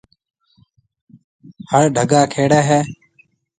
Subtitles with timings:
[1.71, 2.79] هڙ ڊگا کيڙيَ هيَ۔